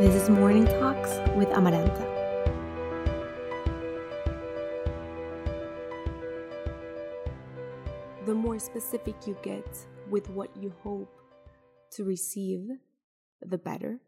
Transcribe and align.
This 0.00 0.14
is 0.14 0.30
Morning 0.30 0.64
Talks 0.64 1.18
with 1.36 1.50
Amaranta. 1.50 2.06
The 8.24 8.34
more 8.34 8.58
specific 8.58 9.26
you 9.26 9.36
get 9.42 9.68
with 10.08 10.30
what 10.30 10.56
you 10.56 10.72
hope 10.82 11.14
to 11.90 12.04
receive, 12.04 12.66
the 13.42 13.58
better. 13.58 14.00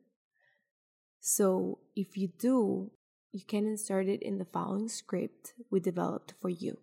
So, 1.20 1.80
if 1.94 2.16
you 2.16 2.28
do, 2.38 2.90
you 3.30 3.44
can 3.46 3.66
insert 3.66 4.08
it 4.08 4.22
in 4.22 4.38
the 4.38 4.46
following 4.46 4.88
script 4.88 5.52
we 5.70 5.78
developed 5.78 6.32
for 6.40 6.48
you. 6.48 6.78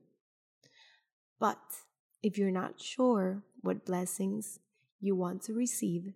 But 1.40 1.58
if 2.22 2.38
you're 2.38 2.52
not 2.52 2.80
sure 2.80 3.42
what 3.62 3.88
blessings 3.88 4.60
you 5.00 5.16
want 5.16 5.42
to 5.46 5.54
receive, 5.54 6.14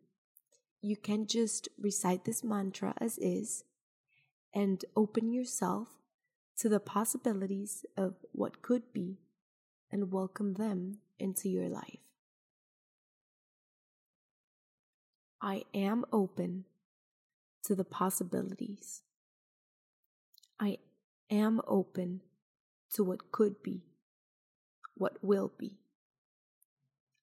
you 0.83 0.97
can 0.97 1.25
just 1.25 1.69
recite 1.79 2.25
this 2.25 2.43
mantra 2.43 2.93
as 2.99 3.17
is 3.17 3.63
and 4.53 4.83
open 4.97 5.31
yourself 5.31 5.87
to 6.57 6.67
the 6.67 6.79
possibilities 6.79 7.85
of 7.95 8.15
what 8.33 8.61
could 8.61 8.91
be 8.91 9.17
and 9.89 10.11
welcome 10.11 10.55
them 10.55 10.97
into 11.17 11.47
your 11.47 11.69
life. 11.69 11.99
I 15.41 15.63
am 15.73 16.03
open 16.11 16.65
to 17.63 17.75
the 17.75 17.85
possibilities. 17.85 19.03
I 20.59 20.79
am 21.31 21.61
open 21.65 22.19
to 22.93 23.05
what 23.05 23.31
could 23.31 23.63
be, 23.63 23.83
what 24.95 25.17
will 25.21 25.49
be. 25.57 25.77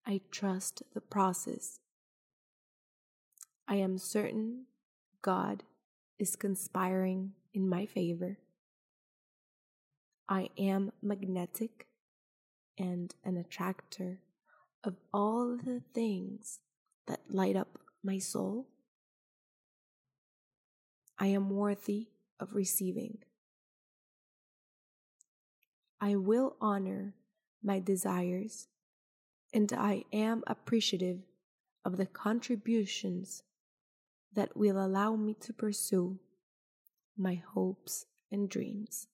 I 0.06 0.22
trust 0.30 0.83
the 0.95 1.02
process 1.02 1.78
I 3.70 3.77
am 3.77 3.98
certain 3.98 4.64
God 5.22 5.62
is 6.19 6.34
conspiring 6.34 7.34
in 7.55 7.69
my 7.69 7.86
favor. 7.86 8.39
I 10.28 10.48
am 10.58 10.91
magnetic 11.00 11.86
and 12.77 13.14
an 13.25 13.36
attractor 13.36 14.19
of 14.83 14.97
all 15.14 15.56
the 15.56 15.83
things 15.95 16.58
that 17.06 17.20
light 17.33 17.55
up 17.55 17.78
my 18.03 18.19
soul. 18.19 18.67
I 21.17 21.28
am 21.28 21.48
worthy 21.48 22.08
of 22.41 22.56
receiving. 22.56 23.19
I 26.00 26.17
will 26.17 26.56
honor 26.61 27.14
my 27.62 27.78
desires, 27.78 28.67
and 29.55 29.73
I 29.73 30.06
am 30.12 30.42
appreciative 30.48 31.20
of 31.84 31.98
the 31.98 32.06
contributions 32.06 33.45
that 34.34 34.56
will 34.56 34.83
allow 34.84 35.17
me 35.17 35.34
to 35.41 35.53
pursue 35.53 36.19
my 37.17 37.34
hopes 37.34 38.06
and 38.31 38.48
dreams. 38.48 39.09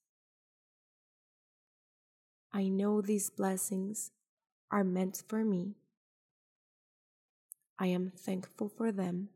I 2.53 2.69
know 2.69 3.00
these 3.00 3.31
blessings 3.31 4.12
are 4.70 4.84
meant 4.84 5.22
for 5.28 5.44
me. 5.44 5.77
I 7.78 7.89
am 7.89 8.12
thankful 8.17 8.69
for 8.69 8.91
them. 8.92 9.28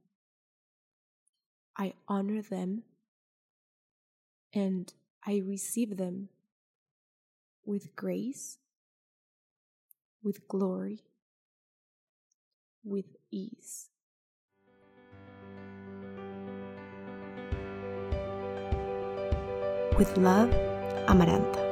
I 1.77 1.95
honor 2.09 2.43
them 2.43 2.83
and 4.53 4.93
I 5.27 5.43
receive 5.45 5.97
them 5.97 6.29
with 7.65 7.95
grace, 7.95 8.59
with 10.23 10.49
glory, 10.49 11.01
with 12.83 13.17
ease. 13.31 13.91
With 20.01 20.17
love, 20.17 20.49
Amaranta. 21.09 21.70